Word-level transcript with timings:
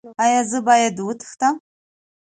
ایا 0.23 0.41
زه 0.49 0.59
باید 0.67 0.95
وتښتم؟ 1.01 1.55